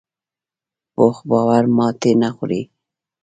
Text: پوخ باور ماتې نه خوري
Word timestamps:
پوخ 0.93 1.17
باور 1.29 1.63
ماتې 1.77 2.11
نه 2.21 2.29
خوري 2.35 2.61